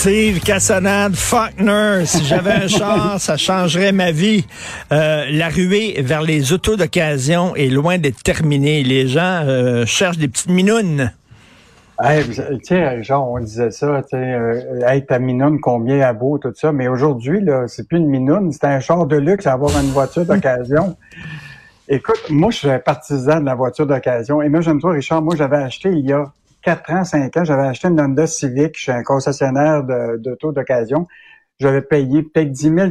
Steve 0.00 0.40
Cassonade, 0.40 1.14
Faulkner, 1.14 2.06
si 2.06 2.24
j'avais 2.24 2.52
un 2.52 2.68
char, 2.68 3.20
ça 3.20 3.36
changerait 3.36 3.92
ma 3.92 4.12
vie. 4.12 4.46
Euh, 4.92 5.26
la 5.30 5.50
ruée 5.50 6.00
vers 6.00 6.22
les 6.22 6.54
autos 6.54 6.76
d'occasion 6.76 7.54
est 7.54 7.68
loin 7.68 7.98
d'être 7.98 8.22
terminée. 8.22 8.82
Les 8.82 9.08
gens 9.08 9.42
euh, 9.44 9.84
cherchent 9.84 10.16
des 10.16 10.28
petites 10.28 10.48
minounes. 10.48 11.12
Hey, 12.02 12.24
tu 12.26 12.42
sais, 12.62 13.02
genre, 13.02 13.30
on 13.30 13.40
disait 13.40 13.70
ça, 13.72 14.00
tu 14.00 14.16
sais, 14.16 14.16
euh, 14.16 14.88
hey, 14.88 15.04
ta 15.04 15.18
minoune, 15.18 15.60
combien 15.60 16.08
elle 16.08 16.16
vaut, 16.16 16.38
tout 16.38 16.54
ça. 16.54 16.72
Mais 16.72 16.88
aujourd'hui, 16.88 17.42
là, 17.42 17.68
c'est 17.68 17.86
plus 17.86 17.98
une 17.98 18.08
minoune, 18.08 18.52
c'est 18.52 18.64
un 18.64 18.80
char 18.80 19.04
de 19.04 19.16
luxe 19.16 19.46
à 19.46 19.52
avoir 19.52 19.78
une 19.78 19.90
voiture 19.90 20.24
d'occasion. 20.24 20.96
Écoute, 21.90 22.24
moi, 22.30 22.50
je 22.50 22.56
suis 22.56 22.70
un 22.70 22.78
partisan 22.78 23.40
de 23.40 23.44
la 23.44 23.54
voiture 23.54 23.86
d'occasion. 23.86 24.40
Imagine-toi, 24.40 24.92
Richard, 24.92 25.20
moi, 25.20 25.36
j'avais 25.36 25.58
acheté 25.58 25.90
il 25.90 26.08
y 26.08 26.12
a 26.14 26.32
4 26.62 26.90
ans, 26.92 27.04
5 27.04 27.36
ans, 27.36 27.44
j'avais 27.44 27.66
acheté 27.66 27.88
une 27.88 28.00
Honda 28.00 28.26
Civic 28.26 28.76
chez 28.76 28.92
un 28.92 29.02
concessionnaire 29.02 29.84
de- 29.84 30.16
d'auto 30.18 30.52
d'occasion. 30.52 31.06
J'avais 31.58 31.82
payé 31.82 32.22
peut-être 32.22 32.50
10 32.50 32.70
000 32.70 32.90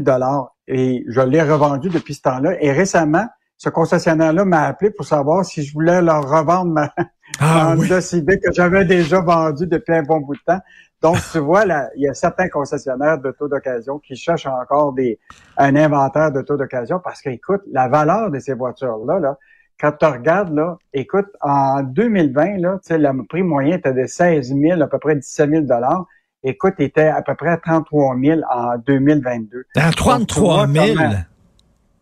et 0.67 1.03
je 1.07 1.21
l'ai 1.21 1.41
revendu 1.41 1.89
depuis 1.89 2.13
ce 2.13 2.21
temps-là. 2.21 2.55
Et 2.61 2.71
récemment, 2.71 3.27
ce 3.57 3.69
concessionnaire-là 3.69 4.45
m'a 4.45 4.63
appelé 4.63 4.91
pour 4.91 5.05
savoir 5.05 5.43
si 5.43 5.63
je 5.63 5.73
voulais 5.73 6.01
leur 6.01 6.29
revendre 6.29 6.71
ma, 6.71 6.93
Ah 7.39 7.75
oui. 7.77 7.85
Honda 7.85 7.99
que 7.99 8.51
j'avais 8.53 8.85
déjà 8.85 9.21
vendu 9.21 9.67
depuis 9.67 9.93
un 9.93 10.03
bon 10.03 10.19
bout 10.19 10.35
de 10.35 10.41
temps. 10.45 10.59
Donc, 11.01 11.17
tu 11.31 11.39
vois, 11.39 11.65
là, 11.65 11.89
il 11.95 12.03
y 12.03 12.09
a 12.09 12.13
certains 12.13 12.49
concessionnaires 12.49 13.17
d'auto 13.17 13.47
d'occasion 13.47 13.99
qui 13.99 14.15
cherchent 14.15 14.47
encore 14.47 14.93
des, 14.93 15.19
un 15.57 15.75
inventaire 15.75 16.31
d'auto 16.31 16.57
d'occasion 16.57 16.99
parce 17.03 17.21
que, 17.21 17.29
écoute, 17.29 17.61
la 17.71 17.87
valeur 17.87 18.31
de 18.31 18.39
ces 18.39 18.53
voitures-là, 18.53 19.19
là, 19.19 19.37
quand 19.79 19.91
tu 19.93 20.05
regardes, 20.05 20.53
là, 20.53 20.77
écoute, 20.93 21.27
en 21.41 21.81
2020, 21.83 22.57
là, 22.57 22.79
tu 22.83 22.87
sais, 22.93 22.97
le 22.97 23.23
prix 23.27 23.43
moyen 23.43 23.77
était 23.77 23.93
de 23.93 24.05
16 24.05 24.53
000, 24.53 24.81
à 24.81 24.87
peu 24.87 24.99
près 24.99 25.15
17 25.15 25.49
000 25.49 25.65
Écoute, 26.43 26.73
il 26.79 26.85
était 26.85 27.07
à 27.07 27.21
peu 27.21 27.35
près 27.35 27.49
à 27.49 27.57
33 27.57 28.15
000 28.17 28.41
en 28.49 28.77
2022. 28.77 29.65
Dans 29.75 29.91
33 29.91 30.67
000. 30.67 30.85
comment- 30.95 31.09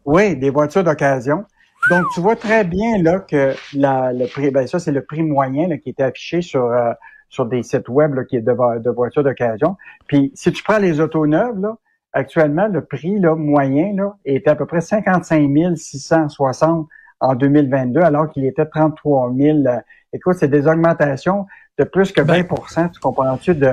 Oui, 0.06 0.36
des 0.38 0.50
voitures 0.50 0.84
d'occasion. 0.84 1.44
Donc, 1.90 2.06
tu 2.14 2.22
vois 2.22 2.36
très 2.36 2.64
bien 2.64 3.02
là 3.02 3.20
que 3.20 3.54
la, 3.74 4.12
le 4.14 4.26
prix, 4.28 4.52
ben 4.52 4.68
ça, 4.68 4.80
c'est 4.80 4.92
le 4.92 5.04
prix 5.04 5.24
moyen 5.24 5.68
là, 5.68 5.78
qui 5.78 5.90
était 5.90 6.04
affiché 6.04 6.42
sur, 6.42 6.66
euh, 6.66 6.92
sur 7.30 7.46
des 7.46 7.64
sites 7.64 7.90
web 7.90 8.14
là, 8.14 8.24
qui 8.26 8.36
est 8.38 8.42
de, 8.42 8.52
vo- 8.52 8.80
de 8.80 8.90
voitures 8.90 9.24
d'occasion. 9.24 9.76
Puis, 10.08 10.32
si 10.36 10.52
tu 10.52 10.64
prends 10.64 10.78
les 10.80 11.00
autos 11.00 11.26
neuves, 11.28 11.60
là, 11.60 11.76
actuellement, 12.14 12.68
le 12.68 12.84
prix 12.84 13.20
là, 13.20 13.36
moyen 13.36 13.94
là, 13.96 14.16
était 14.26 14.50
à 14.50 14.56
peu 14.56 14.66
près 14.66 14.82
55 14.82 15.50
660 15.78 16.88
en 17.20 17.36
2022, 17.36 18.02
alors 18.02 18.30
qu'il 18.30 18.46
était 18.46 18.66
33 18.66 19.32
000. 19.38 19.58
euh, 19.66 19.78
Écoute, 20.14 20.36
c'est 20.40 20.48
des 20.48 20.68
augmentations 20.68 21.46
de 21.78 21.84
plus 21.84 22.12
que 22.12 22.22
20% 22.22 22.92
tu 22.92 23.00
comprends-tu? 23.00 23.54
De... 23.56 23.72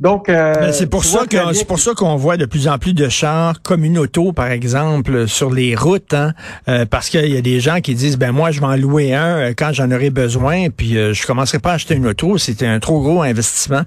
Donc, 0.00 0.28
euh, 0.28 0.54
Ben, 0.54 0.72
c'est 0.72 0.86
pour 0.88 1.04
ça 1.04 1.24
que 1.26 1.52
c'est 1.54 1.66
pour 1.66 1.78
ça 1.78 1.92
qu'on 1.94 2.16
voit 2.16 2.36
de 2.36 2.46
plus 2.46 2.68
en 2.68 2.78
plus 2.78 2.94
de 2.94 3.08
chars 3.08 3.62
communautaux, 3.62 4.32
par 4.32 4.48
exemple, 4.48 5.26
sur 5.26 5.50
les 5.50 5.74
routes, 5.74 6.14
hein, 6.14 6.34
euh, 6.68 6.84
parce 6.84 7.08
qu'il 7.10 7.32
y 7.32 7.36
a 7.36 7.40
des 7.40 7.58
gens 7.60 7.80
qui 7.80 7.94
disent 7.94 8.16
ben 8.18 8.32
moi 8.32 8.50
je 8.50 8.60
vais 8.60 8.66
en 8.66 8.76
louer 8.76 9.14
un 9.14 9.36
euh, 9.38 9.52
quand 9.56 9.70
j'en 9.72 9.90
aurai 9.90 10.10
besoin, 10.10 10.68
puis 10.70 10.96
euh, 10.98 11.14
je 11.14 11.26
commencerai 11.26 11.58
pas 11.58 11.70
à 11.72 11.74
acheter 11.74 11.94
une 11.94 12.06
auto, 12.06 12.38
c'était 12.38 12.66
un 12.66 12.78
trop 12.80 13.00
gros 13.00 13.22
investissement. 13.22 13.82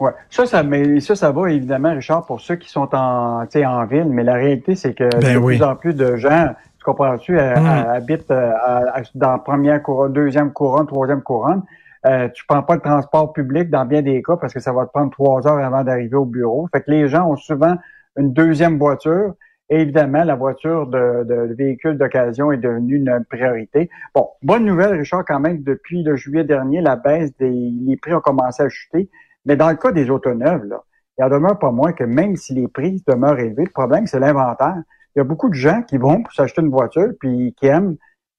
Ouais. 0.00 0.12
Ça, 0.30 0.46
ça, 0.46 0.62
mais 0.62 1.00
ça, 1.00 1.16
ça 1.16 1.32
va 1.32 1.50
évidemment, 1.50 1.92
Richard, 1.92 2.24
pour 2.26 2.40
ceux 2.40 2.54
qui 2.56 2.68
sont 2.68 2.88
en, 2.94 3.44
tu 3.46 3.58
sais, 3.58 3.66
en 3.66 3.84
ville. 3.84 4.06
Mais 4.08 4.22
la 4.22 4.34
réalité, 4.34 4.76
c'est 4.76 4.94
que 4.94 5.08
Ben 5.20 5.34
de 5.34 5.38
oui. 5.38 5.56
plus 5.56 5.64
en 5.64 5.74
plus 5.74 5.94
de 5.94 6.16
gens, 6.16 6.54
comprends-tu, 6.88 7.38
euh, 7.38 7.54
Mm. 7.54 7.66
euh, 7.66 7.92
habitent 7.96 8.30
euh, 8.30 8.52
à- 8.64 9.02
dans 9.14 9.38
première 9.38 9.82
couronne, 9.82 10.12
deuxième 10.12 10.52
couronne, 10.52 10.86
troisième 10.86 11.22
couronne. 11.22 11.62
Euh, 12.06 12.28
tu 12.34 12.44
prends 12.46 12.62
pas 12.62 12.74
le 12.76 12.80
transport 12.80 13.32
public 13.32 13.70
dans 13.70 13.84
bien 13.84 14.02
des 14.02 14.22
cas 14.22 14.36
parce 14.36 14.54
que 14.54 14.60
ça 14.60 14.72
va 14.72 14.86
te 14.86 14.90
prendre 14.92 15.10
trois 15.10 15.46
heures 15.46 15.58
avant 15.58 15.82
d'arriver 15.84 16.16
au 16.16 16.24
bureau. 16.24 16.68
Fait 16.72 16.80
que 16.80 16.90
les 16.90 17.08
gens 17.08 17.28
ont 17.30 17.36
souvent 17.36 17.74
une 18.16 18.32
deuxième 18.32 18.78
voiture. 18.78 19.34
Et 19.70 19.82
évidemment, 19.82 20.24
la 20.24 20.34
voiture 20.34 20.86
de, 20.86 21.24
de, 21.24 21.48
de 21.48 21.54
véhicule 21.54 21.98
d'occasion 21.98 22.50
est 22.52 22.56
devenue 22.56 22.96
une 22.96 23.22
priorité. 23.28 23.90
Bon, 24.14 24.28
bonne 24.42 24.64
nouvelle, 24.64 24.94
Richard, 24.98 25.24
quand 25.26 25.40
même, 25.40 25.62
depuis 25.62 26.02
le 26.02 26.16
juillet 26.16 26.44
dernier, 26.44 26.80
la 26.80 26.96
baisse 26.96 27.36
des 27.36 27.50
les 27.50 27.96
prix 27.98 28.14
ont 28.14 28.20
commencé 28.20 28.62
à 28.62 28.68
chuter. 28.70 29.10
Mais 29.44 29.56
dans 29.56 29.68
le 29.68 29.76
cas 29.76 29.92
des 29.92 30.08
autos 30.08 30.32
neuves, 30.32 30.64
là, 30.64 30.80
il 31.18 31.24
en 31.24 31.28
demeure 31.28 31.58
pas 31.58 31.70
moins 31.70 31.92
que 31.92 32.04
même 32.04 32.34
si 32.36 32.54
les 32.54 32.68
prix 32.68 33.02
demeurent 33.06 33.40
élevés, 33.40 33.64
le 33.64 33.70
problème, 33.70 34.06
c'est 34.06 34.20
l'inventaire. 34.20 34.80
Il 35.18 35.22
y 35.22 35.22
a 35.22 35.24
beaucoup 35.24 35.48
de 35.48 35.54
gens 35.54 35.82
qui 35.82 35.98
vont 35.98 36.22
pour 36.22 36.32
s'acheter 36.32 36.62
une 36.62 36.70
voiture, 36.70 37.08
puis 37.18 37.52
qui 37.58 37.66
aiment. 37.66 37.96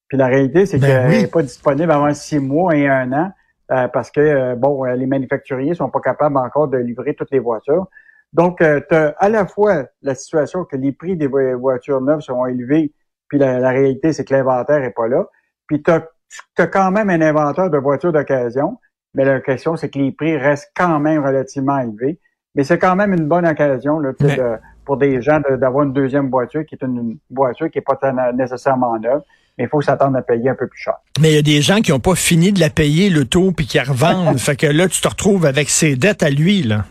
Puis 0.07 0.17
la 0.17 0.27
réalité, 0.27 0.65
c'est 0.65 0.77
Ben 0.79 0.87
qu'elle 0.87 1.09
oui. 1.09 1.21
n'est 1.23 1.27
pas 1.27 1.41
disponible 1.41 1.91
avant 1.91 2.13
six 2.13 2.39
mois 2.39 2.73
et 2.73 2.87
un 2.87 3.11
an, 3.11 3.31
euh, 3.71 3.89
parce 3.89 4.09
que, 4.11 4.21
euh, 4.21 4.55
bon, 4.55 4.85
euh, 4.85 4.95
les 4.95 5.05
manufacturiers 5.05 5.73
sont 5.73 5.89
pas 5.89 5.99
capables 5.99 6.37
encore 6.37 6.69
de 6.69 6.77
livrer 6.77 7.15
toutes 7.15 7.31
les 7.31 7.39
voitures. 7.39 7.85
Donc, 8.31 8.59
tu 8.59 8.63
as 8.95 9.13
à 9.17 9.27
la 9.27 9.45
fois 9.45 9.87
la 10.01 10.15
situation 10.15 10.63
que 10.63 10.77
les 10.77 10.93
prix 10.93 11.17
des 11.17 11.27
vo- 11.27 11.57
voitures 11.59 11.99
neuves 11.99 12.21
sont 12.21 12.45
élevés, 12.45 12.93
puis 13.27 13.39
la, 13.39 13.59
la 13.59 13.71
réalité, 13.71 14.13
c'est 14.13 14.23
que 14.23 14.33
l'inventaire 14.33 14.81
est 14.81 14.91
pas 14.95 15.09
là. 15.09 15.25
Puis 15.67 15.83
tu 15.83 15.91
as, 15.91 16.67
quand 16.67 16.91
même 16.91 17.09
un 17.09 17.19
inventaire 17.21 17.69
de 17.69 17.77
voitures 17.77 18.13
d'occasion, 18.13 18.77
mais 19.15 19.25
la 19.25 19.41
question, 19.41 19.75
c'est 19.75 19.89
que 19.89 19.99
les 19.99 20.13
prix 20.13 20.37
restent 20.37 20.71
quand 20.77 20.97
même 20.99 21.25
relativement 21.25 21.77
élevés. 21.79 22.19
Mais 22.55 22.63
c'est 22.63 22.79
quand 22.79 22.95
même 22.95 23.13
une 23.13 23.27
bonne 23.27 23.45
occasion 23.45 23.99
là, 23.99 24.11
Mais- 24.21 24.37
de- 24.37 24.57
pour 24.89 24.97
des 24.97 25.21
gens 25.21 25.39
de- 25.47 25.55
d'avoir 25.55 25.83
une 25.85 25.93
deuxième 25.93 26.31
voiture 26.31 26.65
qui 26.65 26.73
est 26.73 26.83
une, 26.83 26.97
une 26.97 27.17
voiture 27.29 27.69
qui 27.69 27.77
n'est 27.77 27.83
pas 27.83 27.95
nécessairement 28.33 28.97
neuve, 28.97 29.21
mais 29.55 29.65
il 29.65 29.69
faut 29.69 29.81
s'attendre 29.81 30.17
à 30.17 30.23
payer 30.23 30.49
un 30.49 30.55
peu 30.55 30.65
plus 30.65 30.79
cher. 30.79 30.95
Mais 31.21 31.29
il 31.31 31.35
y 31.35 31.37
a 31.37 31.43
des 31.43 31.61
gens 31.61 31.79
qui 31.81 31.93
ont 31.93 31.99
pas 31.99 32.15
fini 32.15 32.51
de 32.51 32.59
la 32.59 32.71
payer 32.71 33.11
l'auto 33.11 33.51
puis 33.51 33.67
qui 33.67 33.77
la 33.77 33.83
revendent, 33.83 34.39
fait 34.47 34.55
que 34.55 34.65
là 34.65 34.87
tu 34.87 34.99
te 34.99 35.07
retrouves 35.07 35.45
avec 35.45 35.69
ses 35.69 35.95
dettes 35.95 36.23
à 36.23 36.31
lui 36.31 36.63
là. 36.63 36.85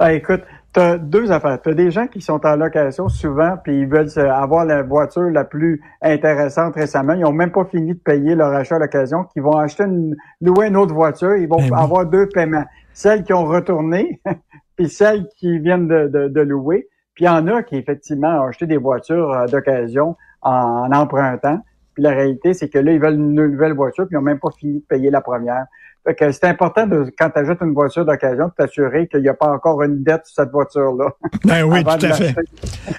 Ah, 0.00 0.12
écoute, 0.12 0.42
tu 0.74 0.80
as 0.80 0.98
deux 0.98 1.30
affaires. 1.30 1.62
Tu 1.62 1.68
as 1.70 1.74
des 1.74 1.92
gens 1.92 2.08
qui 2.08 2.20
sont 2.20 2.44
en 2.44 2.56
location 2.56 3.08
souvent, 3.08 3.56
puis 3.62 3.80
ils 3.82 3.86
veulent 3.86 4.10
avoir 4.18 4.64
la 4.64 4.82
voiture 4.82 5.30
la 5.30 5.44
plus 5.44 5.80
intéressante 6.02 6.74
récemment. 6.74 7.12
Ils 7.14 7.24
ont 7.24 7.32
même 7.32 7.52
pas 7.52 7.64
fini 7.64 7.94
de 7.94 7.98
payer 7.98 8.34
leur 8.34 8.52
achat 8.52 8.74
à 8.76 8.78
l'occasion, 8.80 9.22
qui 9.32 9.38
vont 9.38 9.56
acheter 9.56 9.84
une, 9.84 10.16
louer 10.40 10.66
une 10.66 10.76
autre 10.76 10.94
voiture. 10.94 11.36
Ils 11.36 11.46
vont 11.48 11.58
Ben 11.58 11.70
oui. 11.72 11.80
avoir 11.80 12.06
deux 12.06 12.28
paiements. 12.28 12.64
Celles 12.92 13.22
qui 13.22 13.32
ont 13.32 13.44
retourné, 13.44 14.20
puis 14.78 14.88
celles 14.88 15.26
qui 15.36 15.58
viennent 15.58 15.88
de, 15.88 16.06
de, 16.06 16.28
de 16.28 16.40
louer. 16.40 16.88
Puis 17.14 17.24
il 17.24 17.26
y 17.26 17.30
en 17.30 17.48
a 17.48 17.64
qui, 17.64 17.74
effectivement, 17.76 18.28
ont 18.28 18.46
acheté 18.46 18.66
des 18.66 18.76
voitures 18.76 19.32
euh, 19.32 19.46
d'occasion 19.46 20.16
en, 20.40 20.86
en 20.86 20.92
empruntant. 20.92 21.58
Puis 21.94 22.04
la 22.04 22.10
réalité, 22.10 22.54
c'est 22.54 22.68
que 22.68 22.78
là, 22.78 22.92
ils 22.92 23.00
veulent 23.00 23.14
une 23.14 23.34
nouvelle 23.34 23.72
voiture, 23.72 24.06
puis 24.06 24.14
ils 24.14 24.18
n'ont 24.18 24.22
même 24.22 24.38
pas 24.38 24.52
fini 24.52 24.74
de 24.74 24.84
payer 24.84 25.10
la 25.10 25.20
première. 25.20 25.66
Fait 26.08 26.14
que 26.14 26.32
c'est 26.32 26.44
important 26.44 26.86
de, 26.86 27.12
quand 27.18 27.28
tu 27.28 27.38
achètes 27.38 27.58
une 27.60 27.74
voiture 27.74 28.06
d'occasion, 28.06 28.46
de 28.46 28.52
t'assurer 28.56 29.08
qu'il 29.08 29.20
n'y 29.20 29.28
a 29.28 29.34
pas 29.34 29.48
encore 29.48 29.82
une 29.82 30.02
dette 30.02 30.22
sur 30.24 30.36
cette 30.42 30.50
voiture-là. 30.50 31.10
Ben 31.44 31.64
oui, 31.64 31.84
tout 32.00 32.06
à 32.06 32.12
fait. 32.14 32.34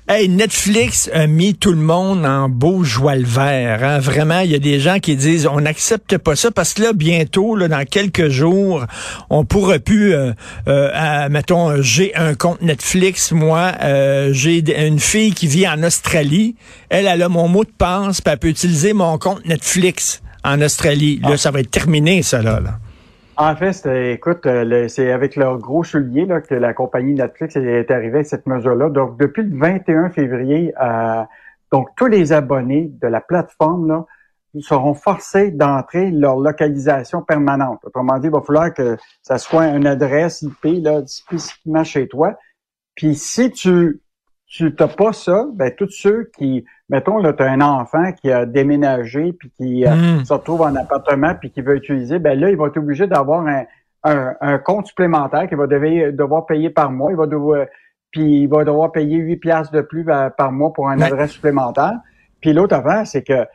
Hey, 0.08 0.30
Netflix 0.30 1.10
a 1.12 1.26
mis 1.26 1.56
tout 1.56 1.72
le 1.72 1.82
monde 1.82 2.24
en 2.24 2.50
beau 2.50 2.84
joie 2.84 3.16
le 3.16 3.26
vert. 3.26 3.84
Hein? 3.84 3.98
Vraiment, 3.98 4.42
il 4.42 4.52
y 4.52 4.56
a 4.56 4.60
des 4.60 4.80
gens 4.80 5.00
qui 5.00 5.16
disent 5.16 5.48
on 5.48 5.60
n'accepte 5.60 6.20
pas 6.20 6.36
ça 6.36 6.52
parce 6.52 6.76
que 6.76 6.84
là, 6.84 6.94
bientôt, 6.94 7.56
là, 7.56 7.68
dans 7.68 7.84
quelques 7.84 8.30
jours, 8.30 8.86
on 9.32 9.44
pourra 9.44 9.80
plus, 9.80 10.14
euh, 10.14 10.34
euh, 10.68 10.92
à- 10.94 11.30
mettons, 11.30 11.82
j'ai 11.82 12.16
un 12.16 12.36
compte 12.36 12.62
Netflix, 12.62 13.32
moi, 13.32 13.72
euh, 13.82 14.30
j'ai 14.34 14.60
une 14.88 15.00
fille 15.00 15.34
qui 15.34 15.48
vit 15.48 15.68
en 15.68 15.82
Australie, 15.82 16.58
elle, 16.90 17.08
elle 17.08 17.24
a 17.24 17.30
mon 17.30 17.48
mot 17.48 17.64
de 17.64 17.72
passe, 17.76 18.22
puis 18.22 18.32
elle 18.32 18.38
peut 18.38 18.50
utiliser 18.50 18.94
mon 18.94 19.18
compte 19.18 19.44
Netflix 19.48 20.22
en 20.44 20.62
Australie. 20.62 21.20
Là, 21.24 21.38
ça 21.38 21.50
va 21.50 21.62
être 21.62 21.72
terminé, 21.72 22.22
ça, 22.22 22.44
là. 22.44 22.60
là. 22.60 22.78
En 23.42 23.56
fait, 23.56 23.86
écoute, 23.86 24.46
euh, 24.48 24.90
c'est 24.90 25.14
avec 25.14 25.38
leur 25.38 25.60
gros 25.60 25.86
soulier 25.86 26.26
là, 26.26 26.42
que 26.42 26.54
la 26.56 26.74
compagnie 26.74 27.14
Netflix 27.14 27.56
est 27.56 27.90
arrivée 27.90 28.16
avec 28.16 28.28
cette 28.28 28.46
mesure-là. 28.46 28.90
Donc, 28.90 29.18
depuis 29.18 29.44
le 29.44 29.58
21 29.58 30.10
février, 30.10 30.74
euh, 30.84 31.24
donc 31.72 31.88
tous 31.96 32.08
les 32.08 32.34
abonnés 32.34 32.92
de 33.02 33.08
la 33.08 33.22
plateforme 33.22 33.88
là, 33.88 34.06
seront 34.60 34.94
forcés 34.94 35.52
d'entrer 35.52 36.12
leur 36.12 36.36
localisation 36.38 37.22
permanente. 37.22 37.80
Autrement 37.86 38.20
dit, 38.20 38.28
il 38.28 38.34
va 38.34 38.42
falloir 38.42 38.74
que 38.74 38.98
ça 39.22 39.38
soit 39.38 39.68
une 39.68 39.88
adresse 39.88 40.42
IP 40.42 40.84
là, 40.84 41.02
spécifiquement 41.06 41.86
chez 41.86 42.10
toi. 42.10 42.38
Puis 42.94 43.16
si 43.16 43.52
tu 43.52 44.02
tu 44.50 44.74
t'as 44.76 44.88
pas 44.88 45.14
ça, 45.14 45.46
ben 45.54 45.72
tous 45.78 45.92
ceux 45.92 46.30
qui, 46.38 46.66
mettons 46.90 47.20
là, 47.20 47.34
tu 47.34 47.44
as 47.44 47.52
un 47.52 47.62
enfant 47.62 48.12
qui 48.14 48.32
a 48.32 48.46
déménagé 48.48 49.32
puis 49.34 49.52
qui 49.56 49.86
euh, 49.86 49.96
Mm. 49.96 50.26
se 50.26 50.34
retrouve 50.34 50.62
en 50.62 50.76
appartement 50.76 51.36
puis 51.36 51.52
qui 51.52 51.62
veut 51.62 51.76
utiliser, 51.76 52.18
ben 52.20 52.38
là, 52.40 52.50
il 52.50 52.58
va 52.58 52.68
être 52.68 52.78
obligé 52.78 53.06
d'avoir 53.06 53.46
un, 53.48 53.64
un, 54.04 54.34
un 54.42 54.58
compte 54.58 54.88
supplémentaire 54.88 55.48
qu'il 55.48 55.58
va 55.58 55.68
devoir, 55.68 56.12
devoir 56.14 56.46
payer 56.48 56.70
par 56.72 56.92
mois. 56.92 57.12
Il 57.12 57.18
va 57.18 57.28
devoir, 57.28 57.68
puis 58.12 58.42
il 58.44 58.48
va 58.48 58.64
devoir 58.64 58.92
payer 58.92 59.18
8 59.18 59.38
piastres 59.38 59.72
de 59.74 59.82
plus 59.82 60.04
par, 60.04 60.34
par 60.36 60.52
mois 60.52 60.74
pour 60.74 60.90
un 60.90 60.98
Ouais. 60.98 61.06
adresse 61.06 61.32
supplémentaire. 61.32 62.00
Puis 62.42 62.52
l'autre 62.54 62.76
affaire, 62.76 63.06
c'est 63.06 63.22
que 63.24 63.46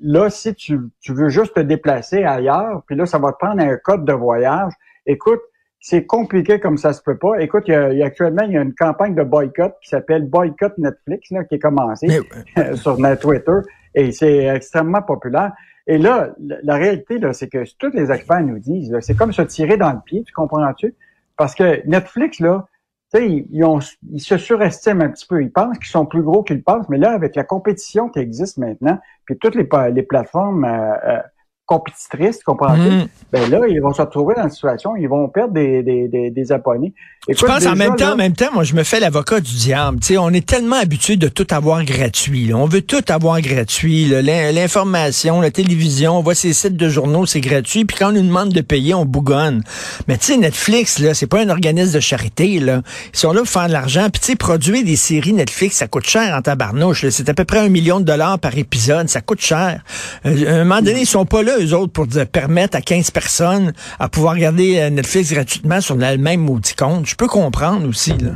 là, 0.00 0.30
si 0.30 0.54
tu, 0.54 0.78
tu 1.00 1.12
veux 1.12 1.28
juste 1.28 1.54
te 1.54 1.60
déplacer 1.60 2.22
ailleurs, 2.24 2.82
puis 2.86 2.94
là, 2.94 3.04
ça 3.04 3.18
va 3.18 3.32
te 3.32 3.38
prendre 3.38 3.60
un 3.62 3.76
code 3.78 4.04
de 4.04 4.12
voyage. 4.12 4.72
Écoute, 5.06 5.40
c'est 5.88 6.04
compliqué 6.04 6.58
comme 6.58 6.78
ça 6.78 6.92
se 6.92 7.00
peut 7.00 7.16
pas. 7.16 7.40
Écoute, 7.40 7.62
il 7.68 7.70
y 7.70 7.74
a, 7.76 7.92
il 7.92 7.98
y 7.98 8.02
a 8.02 8.06
actuellement, 8.06 8.42
il 8.42 8.50
y 8.50 8.56
a 8.58 8.60
une 8.60 8.74
campagne 8.74 9.14
de 9.14 9.22
boycott 9.22 9.76
qui 9.80 9.88
s'appelle 9.88 10.28
Boycott 10.28 10.76
Netflix, 10.78 11.30
là, 11.30 11.44
qui 11.44 11.54
est 11.54 11.58
commencée 11.60 12.08
Mais- 12.56 12.74
sur 12.74 12.96
Twitter 13.20 13.58
et 13.94 14.10
c'est 14.10 14.46
extrêmement 14.46 15.02
populaire. 15.02 15.52
Et 15.86 15.98
là, 15.98 16.30
la, 16.40 16.74
réalité, 16.74 17.20
là, 17.20 17.32
c'est 17.32 17.48
que 17.48 17.62
tous 17.78 17.92
les 17.94 18.10
experts 18.10 18.42
nous 18.42 18.58
disent, 18.58 18.90
là, 18.90 19.00
c'est 19.00 19.14
comme 19.14 19.32
se 19.32 19.42
tirer 19.42 19.76
dans 19.76 19.92
le 19.92 20.00
pied, 20.04 20.24
tu 20.24 20.32
comprends-tu? 20.32 20.92
Parce 21.36 21.54
que 21.54 21.86
Netflix, 21.86 22.40
là, 22.40 22.66
tu 23.14 23.20
sais, 23.20 23.28
ils, 23.28 23.46
ils 23.52 23.62
ont- 23.62 23.78
ils 24.10 24.20
se 24.20 24.38
surestiment 24.38 25.04
un 25.04 25.10
petit 25.10 25.28
peu. 25.28 25.40
Ils 25.40 25.52
pensent 25.52 25.78
qu'ils 25.78 25.86
sont 25.86 26.04
plus 26.04 26.22
gros 26.22 26.42
qu'ils 26.42 26.64
pensent, 26.64 26.88
mais 26.88 26.98
là, 26.98 27.12
avec 27.12 27.36
la 27.36 27.44
compétition 27.44 28.08
qui 28.08 28.18
existe 28.18 28.58
maintenant, 28.58 28.98
puis 29.24 29.38
toutes 29.38 29.54
les, 29.54 29.68
les 29.92 30.02
plateformes 30.02 30.64
euh, 30.64 30.94
euh, 31.06 31.20
compétitrices, 31.66 32.38
tu 32.38 32.44
comprends-tu? 32.44 32.80
Mm. 32.80 33.08
Ben 33.32 33.50
là, 33.50 33.60
ils 33.68 33.80
vont 33.80 33.92
se 33.92 34.00
retrouver 34.00 34.34
dans 34.36 34.44
une 34.44 34.50
situation, 34.50 34.96
ils 34.96 35.08
vont 35.08 35.28
perdre 35.28 35.52
des, 35.52 35.82
des, 35.82 36.08
des, 36.08 36.30
des 36.30 36.52
abonnés. 36.52 36.94
Je 37.28 37.32
Écoute, 37.32 37.48
pense 37.48 37.66
en 37.66 37.74
même 37.74 37.96
temps, 37.96 38.06
là- 38.06 38.12
en 38.14 38.16
même 38.16 38.34
temps, 38.34 38.52
moi, 38.54 38.62
je 38.62 38.74
me 38.74 38.84
fais 38.84 39.00
l'avocat 39.00 39.40
du 39.40 39.52
diable. 39.56 39.98
Tu 39.98 40.06
sais, 40.08 40.16
on 40.18 40.30
est 40.30 40.46
tellement 40.46 40.76
habitué 40.76 41.16
de 41.16 41.26
tout 41.28 41.46
avoir 41.50 41.84
gratuit. 41.84 42.46
là. 42.46 42.56
On 42.56 42.66
veut 42.66 42.82
tout 42.82 43.02
avoir 43.08 43.40
gratuit. 43.40 44.06
L'information, 44.06 45.40
la 45.40 45.50
télévision, 45.50 46.18
on 46.18 46.22
voit 46.22 46.34
ces 46.34 46.52
sites 46.52 46.76
de 46.76 46.88
journaux, 46.88 47.26
c'est 47.26 47.40
gratuit. 47.40 47.84
Puis 47.84 47.96
quand 47.98 48.08
on 48.10 48.12
nous 48.12 48.22
demande 48.22 48.52
de 48.52 48.60
payer, 48.60 48.94
on 48.94 49.04
bougonne. 49.04 49.62
Mais 50.08 50.16
tu 50.18 50.26
sais, 50.26 50.36
Netflix, 50.36 50.98
là, 50.98 51.14
c'est 51.14 51.26
pas 51.26 51.40
un 51.40 51.50
organisme 51.50 51.94
de 51.94 52.00
charité. 52.00 52.58
Là. 52.60 52.82
Ils 53.12 53.18
sont 53.18 53.32
là 53.32 53.40
pour 53.40 53.48
faire 53.48 53.66
de 53.66 53.72
l'argent. 53.72 54.08
Puis 54.10 54.20
tu 54.20 54.26
sais, 54.28 54.36
produire 54.36 54.84
des 54.84 54.96
séries 54.96 55.32
Netflix, 55.32 55.76
ça 55.76 55.88
coûte 55.88 56.06
cher 56.06 56.34
en 56.34 56.42
tabarnouche. 56.42 57.02
là. 57.02 57.10
C'est 57.10 57.28
à 57.28 57.34
peu 57.34 57.44
près 57.44 57.58
un 57.58 57.68
million 57.68 58.00
de 58.00 58.04
dollars 58.04 58.38
par 58.38 58.56
épisode. 58.56 59.08
Ça 59.08 59.20
coûte 59.20 59.40
cher. 59.40 59.82
Euh, 60.26 60.46
à 60.48 60.60
un 60.60 60.64
moment 60.64 60.80
donné, 60.80 61.00
ils 61.00 61.06
sont 61.06 61.26
pas 61.26 61.42
là, 61.42 61.55
eux 61.60 61.74
autres, 61.74 61.92
pour 61.92 62.06
permettre 62.30 62.76
à 62.76 62.80
15 62.80 63.10
personnes 63.10 63.72
à 63.98 64.08
pouvoir 64.08 64.34
regarder 64.34 64.78
euh, 64.78 64.90
Netflix 64.90 65.32
gratuitement 65.32 65.80
sur 65.80 65.96
le 65.96 66.16
même 66.16 66.40
maudit 66.40 66.74
compte. 66.74 67.06
Je 67.06 67.16
peux 67.16 67.28
comprendre 67.28 67.88
aussi, 67.88 68.16
là. 68.18 68.32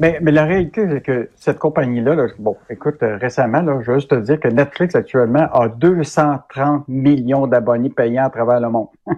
Mais, 0.00 0.18
la 0.20 0.44
réalité, 0.44 0.86
c'est 0.90 1.00
que 1.00 1.28
cette 1.36 1.58
compagnie-là, 1.58 2.16
là, 2.16 2.26
bon, 2.38 2.56
écoute, 2.68 3.02
euh, 3.02 3.16
récemment, 3.18 3.64
je 3.82 3.90
veux 3.90 3.98
juste 3.98 4.10
te 4.10 4.16
dire 4.16 4.40
que 4.40 4.48
Netflix 4.48 4.96
actuellement 4.96 5.48
a 5.52 5.68
230 5.68 6.88
millions 6.88 7.46
d'abonnés 7.46 7.90
payants 7.90 8.24
à 8.24 8.30
travers 8.30 8.60
le 8.60 8.70
monde. 8.70 8.88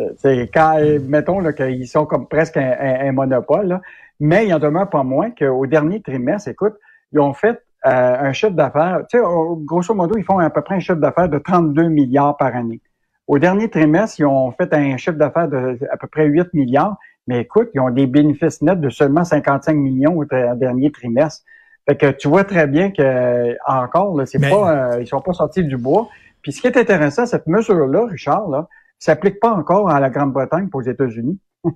Euh, 0.00 0.08
c'est 0.16 0.50
quand, 0.52 0.76
mettons 1.06 1.40
qu'ils 1.52 1.86
sont 1.86 2.04
comme 2.04 2.26
presque 2.26 2.56
un, 2.56 3.12
monopole, 3.12 3.80
mais 4.18 4.44
il 4.44 4.52
en 4.52 4.58
demeure 4.58 4.90
pas 4.90 5.04
moins 5.04 5.30
qu'au 5.30 5.66
dernier 5.66 6.02
trimestre, 6.02 6.48
écoute, 6.48 6.74
ils 7.12 7.20
ont 7.20 7.32
fait 7.32 7.63
un 7.84 8.32
chiffre 8.32 8.52
d'affaires, 8.54 9.02
tu 9.10 9.18
sais, 9.18 9.24
grosso 9.64 9.94
modo, 9.94 10.16
ils 10.16 10.24
font 10.24 10.38
à 10.38 10.50
peu 10.50 10.62
près 10.62 10.76
un 10.76 10.80
chiffre 10.80 10.98
d'affaires 10.98 11.28
de 11.28 11.38
32 11.38 11.88
milliards 11.88 12.36
par 12.36 12.54
année. 12.56 12.80
Au 13.26 13.38
dernier 13.38 13.70
trimestre, 13.70 14.20
ils 14.20 14.26
ont 14.26 14.52
fait 14.52 14.72
un 14.74 14.96
chiffre 14.96 15.16
d'affaires 15.16 15.48
de 15.48 15.78
à 15.90 15.96
peu 15.96 16.06
près 16.06 16.26
8 16.26 16.52
milliards, 16.54 16.96
mais 17.26 17.40
écoute, 17.40 17.68
ils 17.74 17.80
ont 17.80 17.90
des 17.90 18.06
bénéfices 18.06 18.60
nets 18.60 18.80
de 18.80 18.90
seulement 18.90 19.24
55 19.24 19.74
millions 19.74 20.16
au 20.16 20.24
dernier 20.24 20.90
trimestre. 20.90 21.44
Fait 21.86 21.96
que 21.96 22.10
tu 22.10 22.28
vois 22.28 22.44
très 22.44 22.66
bien 22.66 22.90
que 22.90 23.02
euh, 23.02 23.54
encore, 23.66 24.16
là, 24.16 24.26
c'est 24.26 24.38
Mais- 24.38 24.50
pas, 24.50 24.94
euh, 24.94 25.00
ils 25.00 25.06
sont 25.06 25.20
pas 25.20 25.32
sortis 25.32 25.64
du 25.64 25.76
bois. 25.76 26.08
Puis 26.42 26.52
ce 26.52 26.60
qui 26.60 26.66
est 26.66 26.76
intéressant, 26.76 27.26
cette 27.26 27.46
mesure-là, 27.46 28.06
Richard, 28.06 28.48
là, 28.48 28.68
s'applique 28.98 29.40
pas 29.40 29.50
encore 29.50 29.90
à 29.90 30.00
la 30.00 30.10
Grande-Bretagne 30.10 30.68
pour 30.68 30.80
aux 30.80 30.84
États-Unis. 30.84 31.38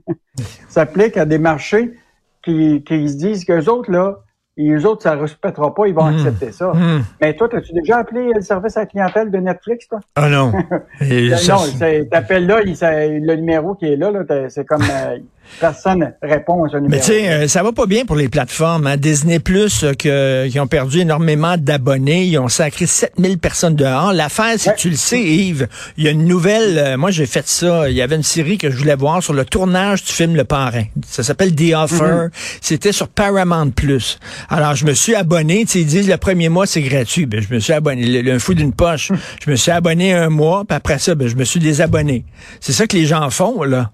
s'applique 0.68 1.16
à 1.16 1.24
des 1.24 1.38
marchés 1.38 1.94
qui, 2.42 2.82
qui 2.84 3.08
se 3.08 3.16
disent 3.16 3.44
qu'eux 3.44 3.66
autres, 3.68 3.90
là, 3.90 4.18
et 4.60 4.70
eux 4.72 4.84
autres, 4.86 5.02
ça 5.04 5.14
ne 5.16 5.20
respectera 5.22 5.72
pas, 5.74 5.86
ils 5.86 5.94
vont 5.94 6.04
Mm. 6.10 6.16
accepter 6.16 6.52
ça. 6.52 6.72
Hmm. 6.72 7.02
Mais 7.20 7.34
toi, 7.34 7.48
as-tu 7.52 7.72
déjà 7.72 7.98
appelé 7.98 8.30
le 8.34 8.40
service 8.42 8.76
à 8.76 8.80
la 8.80 8.86
clientèle 8.86 9.30
de 9.30 9.38
Netflix, 9.38 9.86
toi? 9.88 10.00
Ah 10.16 10.28
non. 10.28 10.52
Et 11.00 11.30
ça, 11.36 11.52
non, 11.54 11.58
c'est- 11.60 12.08
t'appelles 12.10 12.46
là, 12.46 12.60
il- 12.64 12.76
ça- 12.76 13.06
le 13.06 13.36
numéro 13.36 13.74
qui 13.74 13.86
est 13.86 13.96
là, 13.96 14.10
c'est 14.48 14.64
comme 14.66 14.82
euh, 14.82 15.18
personne 15.60 16.12
répond 16.22 16.64
à 16.64 16.68
ce 16.68 16.76
numéro. 16.76 16.90
Mais 16.90 17.00
tu 17.00 17.06
sais, 17.06 17.28
euh, 17.30 17.48
ça 17.48 17.62
va 17.62 17.72
pas 17.72 17.86
bien 17.86 18.04
pour 18.04 18.16
les 18.16 18.28
plateformes. 18.28 18.86
Hein. 18.86 18.96
Disney 18.96 19.38
Plus, 19.38 19.84
euh, 19.84 19.92
que, 19.94 20.48
qui 20.48 20.58
ont 20.60 20.66
perdu 20.66 21.00
énormément 21.00 21.56
d'abonnés, 21.58 22.24
ils 22.24 22.38
ont 22.38 22.48
sacré 22.48 22.86
7000 22.86 23.38
personnes 23.38 23.76
dehors. 23.76 24.12
L'affaire, 24.12 24.56
Ouais. 24.66 24.72
que 24.74 24.78
tu 24.78 24.90
le 24.90 24.96
sais, 24.96 25.20
Yves, 25.22 25.68
il 25.96 26.04
y 26.04 26.08
a 26.08 26.10
une 26.10 26.24
nouvelle, 26.26 26.78
euh, 26.78 26.96
moi 26.96 27.10
j'ai 27.10 27.26
fait 27.26 27.46
ça, 27.48 27.88
il 27.90 27.96
y 27.96 28.02
avait 28.02 28.16
une 28.16 28.22
série 28.22 28.56
que 28.58 28.70
je 28.70 28.76
voulais 28.76 28.94
voir 28.96 29.22
sur 29.22 29.32
le 29.34 29.44
tournage 29.44 30.02
du 30.04 30.12
film 30.12 30.34
Le 30.36 30.44
Parrain. 30.44 30.84
Ça 31.06 31.22
s'appelle 31.22 31.54
The 31.54 31.74
Offer. 31.74 32.26
C'était 32.60 32.92
sur 32.92 33.08
Paramount 33.08 33.70
Plus. 33.70 34.18
Alors 34.48 34.74
je 34.74 34.84
me 34.84 34.94
suis 34.94 35.14
abonné, 35.14 35.64
tu 35.66 35.72
sais, 35.72 35.80
ils 35.80 35.86
disent 35.86 36.08
le 36.08 36.16
premier 36.16 36.48
mois 36.48 36.66
c'est 36.66 36.82
gratuit. 36.82 37.26
Ben, 37.26 37.40
je 37.40 37.52
me 37.54 37.58
suis 37.60 37.72
abonné, 37.72 38.06
le, 38.06 38.22
le 38.32 38.38
fou 38.38 38.54
d'une 38.54 38.72
poche. 38.72 39.10
Je 39.44 39.50
me 39.50 39.56
suis 39.56 39.70
abonné 39.70 40.14
un 40.14 40.28
mois, 40.30 40.64
puis 40.66 40.76
après 40.76 40.98
ça, 40.98 41.14
ben, 41.14 41.28
je 41.28 41.36
me 41.36 41.44
suis 41.44 41.60
désabonné. 41.60 42.24
C'est 42.60 42.72
ça 42.72 42.86
que 42.86 42.96
les 42.96 43.06
gens 43.06 43.28
font, 43.30 43.62
là. 43.62 43.90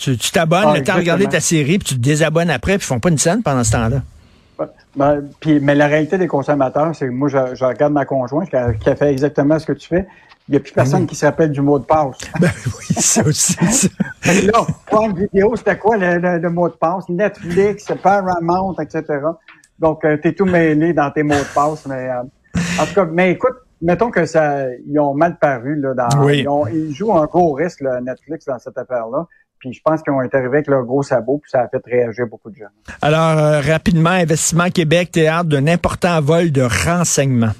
Tu 0.00 0.16
tu 0.16 0.32
t'abonnes, 0.32 0.60
Ah, 0.64 0.72
de 0.72 0.78
regarder 0.80 1.24
exactement. 1.24 1.30
ta 1.30 1.40
série, 1.40 1.78
puis 1.78 1.88
tu 1.88 1.94
te 1.96 2.00
désabonnes 2.00 2.48
après, 2.50 2.78
puis 2.78 2.86
ils 2.86 2.88
font 2.88 3.00
pas 3.00 3.10
une 3.10 3.18
scène 3.18 3.42
pendant 3.42 3.62
ce 3.64 3.72
temps-là. 3.72 4.02
Ben, 4.96 5.22
puis, 5.40 5.60
mais 5.60 5.74
la 5.74 5.86
réalité 5.86 6.16
des 6.18 6.26
consommateurs, 6.26 6.94
c'est 6.94 7.06
que 7.06 7.12
moi, 7.12 7.28
je, 7.28 7.54
je 7.54 7.64
regarde 7.64 7.92
ma 7.92 8.04
conjointe 8.06 8.48
qui 8.48 8.56
a, 8.56 8.72
qui 8.72 8.88
a 8.88 8.96
fait 8.96 9.10
exactement 9.12 9.58
ce 9.58 9.66
que 9.66 9.72
tu 9.74 9.86
fais. 9.88 10.06
Il 10.48 10.52
n'y 10.52 10.56
a 10.56 10.60
plus 10.60 10.72
personne 10.72 11.06
qui 11.06 11.14
se 11.14 11.24
rappelle 11.26 11.52
du 11.52 11.60
mot 11.60 11.78
de 11.78 11.84
passe. 11.84 12.16
Ben 12.40 12.50
oui, 12.78 12.94
ça 12.98 13.22
aussi. 13.24 13.52
ça. 13.70 13.88
Là, 14.24 14.66
prendre 14.86 15.14
vidéo, 15.16 15.54
c'était 15.54 15.76
quoi 15.78 15.96
le, 15.98 16.16
le- 16.18 16.38
le 16.38 16.50
mot 16.50 16.68
de 16.68 16.74
passe? 16.74 17.08
Netflix, 17.08 17.84
Paramount, 18.02 18.74
etc. 18.80 19.04
Donc, 19.78 20.00
tu 20.00 20.28
es 20.28 20.32
tout 20.32 20.46
mêlé 20.46 20.92
dans 20.94 21.10
tes 21.10 21.22
mots 21.22 21.34
de 21.34 21.54
passe. 21.54 21.86
Mais 21.86 22.08
euh, 22.08 22.22
en 22.80 22.86
tout 22.86 22.94
cas, 22.94 23.04
mais 23.04 23.32
écoute, 23.32 23.54
mettons 23.80 24.10
que 24.10 24.24
ça, 24.26 24.64
ils 24.88 24.98
ont 24.98 25.14
mal 25.14 25.38
paru 25.38 25.76
là. 25.80 25.94
Dans, 25.94 26.24
Oui. 26.24 26.40
ils, 26.40 26.48
ont- 26.48 26.66
ils 26.66 26.92
jouent 26.94 27.16
un 27.16 27.26
gros 27.26 27.52
risque 27.52 27.82
là, 27.82 28.00
Netflix 28.00 28.46
dans 28.46 28.58
cette 28.58 28.76
affaire-là. 28.78 29.26
Puis 29.60 29.74
je 29.74 29.80
pense 29.84 30.02
qu'ils 30.02 30.12
ont 30.12 30.22
été 30.22 30.36
arrivés 30.38 30.58
avec 30.58 30.66
leur 30.66 30.84
gros 30.84 31.02
sabot, 31.02 31.38
puis 31.38 31.50
ça 31.50 31.60
a 31.60 31.68
fait 31.68 31.82
réagir 31.84 32.26
beaucoup 32.26 32.50
de 32.50 32.56
gens. 32.56 32.70
Alors, 33.02 33.38
euh, 33.38 33.60
rapidement, 33.60 34.10
Investissement 34.10 34.70
Québec, 34.70 35.12
théâtre 35.12 35.44
d'un 35.50 35.66
important 35.66 36.20
vol 36.20 36.50
de 36.50 36.62
renseignements. 36.62 37.52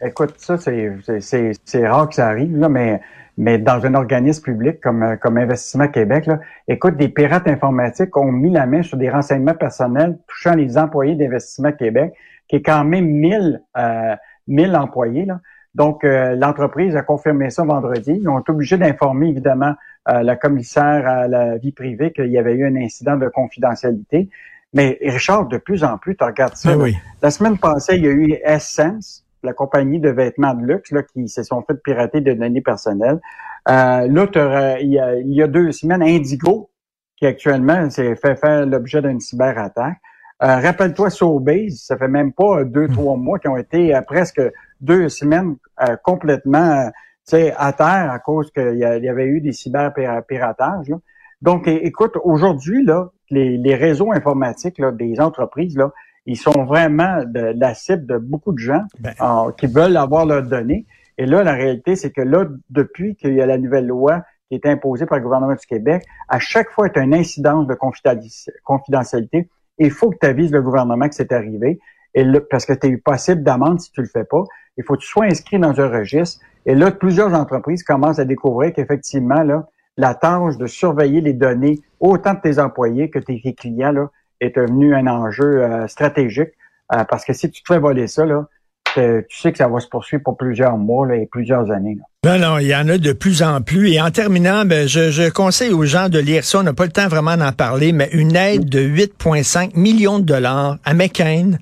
Écoute, 0.00 0.34
ça, 0.38 0.56
c'est, 0.56 1.88
rare 1.88 2.08
que 2.08 2.14
ça 2.14 2.28
arrive, 2.28 2.56
là, 2.56 2.68
mais, 2.68 3.00
mais 3.36 3.58
dans 3.58 3.84
un 3.84 3.94
organisme 3.94 4.44
public 4.44 4.80
comme, 4.80 5.02
euh, 5.02 5.16
comme 5.16 5.36
Investissement 5.36 5.88
Québec, 5.88 6.26
là, 6.26 6.38
écoute, 6.68 6.96
des 6.96 7.08
pirates 7.08 7.48
informatiques 7.48 8.16
ont 8.16 8.30
mis 8.30 8.50
la 8.50 8.66
main 8.66 8.82
sur 8.82 8.96
des 8.96 9.10
renseignements 9.10 9.54
personnels 9.54 10.16
touchant 10.28 10.54
les 10.54 10.78
employés 10.78 11.16
d'Investissement 11.16 11.72
Québec, 11.72 12.12
qui 12.46 12.56
est 12.56 12.62
quand 12.62 12.84
même 12.84 13.06
1000, 13.06 13.60
euh, 13.76 14.14
1000 14.46 14.76
employés. 14.76 15.24
Là. 15.24 15.40
Donc, 15.74 16.04
euh, 16.04 16.36
l'entreprise 16.36 16.96
a 16.96 17.02
confirmé 17.02 17.50
ça 17.50 17.64
vendredi. 17.64 18.18
Ils 18.20 18.28
ont 18.28 18.38
été 18.38 18.52
obligés 18.52 18.76
d'informer, 18.76 19.28
évidemment, 19.28 19.74
euh, 20.08 20.22
la 20.22 20.36
commissaire 20.36 21.06
à 21.06 21.28
la 21.28 21.56
vie 21.58 21.72
privée 21.72 22.12
qu'il 22.12 22.28
y 22.28 22.38
avait 22.38 22.54
eu 22.54 22.66
un 22.66 22.76
incident 22.76 23.16
de 23.16 23.28
confidentialité. 23.28 24.28
Mais 24.74 24.98
Richard, 25.00 25.46
de 25.46 25.58
plus 25.58 25.84
en 25.84 25.98
plus, 25.98 26.16
tu 26.16 26.24
regardes 26.24 26.56
ça. 26.56 26.74
Ben 26.74 26.82
oui. 26.82 26.96
La 27.22 27.30
semaine 27.30 27.58
passée, 27.58 27.96
il 27.96 28.04
y 28.04 28.08
a 28.08 28.10
eu 28.10 28.36
Essence, 28.44 29.24
la 29.42 29.52
compagnie 29.52 30.00
de 30.00 30.10
vêtements 30.10 30.54
de 30.54 30.64
luxe, 30.64 30.90
là, 30.92 31.02
qui 31.02 31.28
se 31.28 31.42
sont 31.42 31.62
fait 31.62 31.82
pirater 31.82 32.20
de 32.20 32.32
données 32.32 32.60
personnelles. 32.60 33.20
Euh, 33.68 34.06
là, 34.08 34.78
il 34.80 34.90
y, 34.90 34.98
a, 34.98 35.14
il 35.16 35.32
y 35.32 35.42
a 35.42 35.46
deux 35.46 35.72
semaines, 35.72 36.02
Indigo, 36.02 36.70
qui 37.16 37.26
actuellement 37.26 37.88
s'est 37.90 38.14
fait 38.16 38.36
faire 38.36 38.66
l'objet 38.66 39.02
d'une 39.02 39.20
cyberattaque. 39.20 39.96
Euh, 40.42 40.60
Rappelle-toi 40.60 41.10
Sobeys, 41.10 41.70
ça 41.70 41.96
fait 41.96 42.08
même 42.08 42.32
pas 42.32 42.62
deux, 42.64 42.88
trois 42.88 43.16
mois 43.16 43.38
qui 43.40 43.48
ont 43.48 43.56
été 43.56 43.94
euh, 43.94 44.00
presque 44.02 44.40
deux 44.80 45.08
semaines 45.08 45.56
euh, 45.82 45.96
complètement 46.04 46.86
euh, 46.86 46.90
sais, 47.30 47.54
à 47.56 47.72
terre 47.72 48.10
à 48.10 48.18
cause 48.18 48.50
qu'il 48.50 48.74
y, 48.74 48.78
il 48.78 49.08
avait 49.08 49.26
eu 49.26 49.40
des 49.40 49.52
cyberpiratages. 49.52 50.92
Donc, 51.40 51.68
écoute, 51.68 52.16
aujourd'hui, 52.24 52.84
là, 52.84 53.10
les, 53.30 53.56
les 53.56 53.74
réseaux 53.74 54.12
informatiques 54.12 54.78
là, 54.78 54.90
des 54.90 55.20
entreprises, 55.20 55.76
là, 55.76 55.92
ils 56.26 56.36
sont 56.36 56.64
vraiment 56.64 57.22
de, 57.24 57.54
la 57.58 57.74
cible 57.74 58.04
de 58.06 58.18
beaucoup 58.18 58.52
de 58.52 58.58
gens 58.58 58.82
Ben. 59.00 59.14
euh, 59.20 59.50
qui 59.52 59.66
veulent 59.66 59.96
avoir 59.96 60.26
leurs 60.26 60.42
données. 60.42 60.84
Et 61.16 61.26
là, 61.26 61.42
la 61.42 61.52
réalité, 61.52 61.96
c'est 61.96 62.10
que 62.10 62.20
là, 62.20 62.44
depuis 62.70 63.16
qu'il 63.16 63.34
y 63.34 63.40
a 63.40 63.46
la 63.46 63.56
nouvelle 63.56 63.86
loi 63.86 64.22
qui 64.48 64.54
est 64.54 64.66
imposée 64.66 65.06
par 65.06 65.18
le 65.18 65.24
gouvernement 65.24 65.54
du 65.54 65.66
Québec, 65.66 66.04
à 66.28 66.38
chaque 66.38 66.70
fois 66.70 66.88
qu'il 66.88 66.98
y 66.98 67.02
a 67.02 67.04
une 67.04 67.14
incidence 67.14 67.66
de 67.66 67.74
confidenti- 67.74 68.50
confidentialité, 68.62 69.48
il 69.78 69.90
faut 69.90 70.10
que 70.10 70.18
tu 70.20 70.26
avises 70.26 70.52
le 70.52 70.60
gouvernement 70.60 71.08
que 71.08 71.14
c'est 71.14 71.32
arrivé. 71.32 71.78
Et 72.18 72.24
parce 72.50 72.66
que 72.66 72.72
tu 72.72 72.88
es 72.88 72.96
possible 72.96 73.44
d'amende 73.44 73.80
si 73.80 73.92
tu 73.92 74.00
le 74.00 74.08
fais 74.08 74.24
pas. 74.24 74.42
Il 74.76 74.82
faut 74.82 74.94
que 74.94 75.02
tu 75.02 75.06
sois 75.06 75.26
inscrit 75.26 75.58
dans 75.60 75.80
un 75.80 75.88
registre. 75.88 76.40
Et 76.66 76.74
là, 76.74 76.90
plusieurs 76.90 77.32
entreprises 77.32 77.84
commencent 77.84 78.18
à 78.18 78.24
découvrir 78.24 78.72
qu'effectivement, 78.72 79.44
là, 79.44 79.68
la 79.96 80.14
tâche 80.14 80.56
de 80.56 80.66
surveiller 80.66 81.20
les 81.20 81.32
données, 81.32 81.78
autant 82.00 82.34
de 82.34 82.40
tes 82.40 82.58
employés 82.58 83.08
que 83.08 83.20
tes 83.20 83.40
clients, 83.54 83.92
là, 83.92 84.10
est 84.40 84.56
devenu 84.56 84.96
un 84.96 85.06
enjeu 85.06 85.62
euh, 85.62 85.86
stratégique. 85.86 86.50
Euh, 86.92 87.04
parce 87.04 87.24
que 87.24 87.32
si 87.32 87.50
tu 87.52 87.62
te 87.62 87.72
fais 87.72 87.78
voler 87.78 88.08
ça, 88.08 88.26
là, 88.26 88.48
tu 88.96 89.24
sais 89.30 89.52
que 89.52 89.58
ça 89.58 89.68
va 89.68 89.78
se 89.78 89.86
poursuivre 89.86 90.24
pour 90.24 90.36
plusieurs 90.36 90.76
mois 90.76 91.14
et 91.14 91.26
plusieurs 91.26 91.70
années. 91.70 91.96
là. 92.24 92.38
Non, 92.38 92.54
non, 92.54 92.58
il 92.58 92.66
y 92.66 92.74
en 92.74 92.88
a 92.88 92.98
de 92.98 93.12
plus 93.12 93.44
en 93.44 93.60
plus. 93.60 93.92
Et 93.92 94.00
en 94.00 94.10
terminant, 94.10 94.64
ben, 94.64 94.88
je, 94.88 95.12
je 95.12 95.30
conseille 95.30 95.72
aux 95.72 95.84
gens 95.84 96.08
de 96.08 96.18
lire 96.18 96.42
ça. 96.42 96.58
On 96.58 96.62
n'a 96.64 96.72
pas 96.72 96.86
le 96.86 96.90
temps 96.90 97.06
vraiment 97.06 97.36
d'en 97.36 97.52
parler, 97.52 97.92
mais 97.92 98.08
une 98.10 98.34
aide 98.34 98.68
de 98.68 98.80
8,5 98.80 99.78
millions 99.78 100.18
de 100.18 100.24
dollars 100.24 100.78
à 100.84 100.94
McCain. 100.94 101.58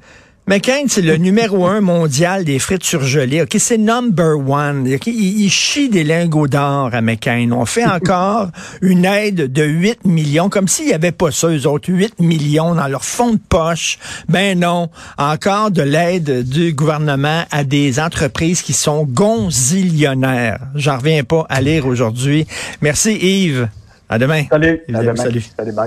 McCain, 0.49 0.85
c'est 0.89 1.03
le 1.03 1.17
numéro 1.17 1.67
un 1.67 1.81
mondial 1.81 2.45
des 2.45 2.59
frites 2.59 2.85
surgelées. 2.85 3.43
OK, 3.43 3.57
c'est 3.59 3.79
number 3.79 4.39
one. 4.39 4.87
OK, 4.95 5.07
Il, 5.09 5.41
il 5.43 5.51
chie 5.51 5.89
des 5.89 6.05
lingots 6.05 6.47
d'or 6.47 6.91
à 6.93 7.01
McCain. 7.01 7.51
On 7.53 7.67
fait 7.67 7.85
encore 7.99 8.51
une 8.81 9.05
aide 9.05 9.53
de 9.53 9.65
8 9.65 10.05
millions, 10.05 10.49
comme 10.49 10.69
s'il 10.69 10.87
n'y 10.87 10.93
avait 10.95 11.13
pas 11.13 11.31
ça, 11.31 11.49
eux 11.49 11.67
autres, 11.67 11.91
8 11.91 12.21
millions 12.21 12.75
dans 12.75 12.87
leur 12.87 13.05
fond 13.05 13.33
de 13.33 13.41
poche. 13.49 13.99
Ben 14.29 14.59
non, 14.59 14.89
encore 15.19 15.71
de 15.71 15.83
l'aide 15.83 16.49
du 16.49 16.73
gouvernement 16.73 17.45
à 17.51 17.65
des 17.65 17.99
entreprises 17.99 18.63
qui 18.63 18.73
sont 18.73 19.05
gonzillionnaires. 19.05 20.61
J'en 20.75 20.99
reviens 20.99 21.25
pas 21.25 21.45
à 21.49 21.61
lire 21.61 21.87
aujourd'hui. 21.87 22.47
Merci 22.81 23.15
Yves. 23.17 23.69
À 24.09 24.19
demain. 24.21 24.45
Salut. 24.49 24.81
Yves 24.89 24.97
À 24.97 25.01
demain. 25.03 25.17
salut. 25.17 25.45
Salut, 25.57 25.73
bye. 25.73 25.85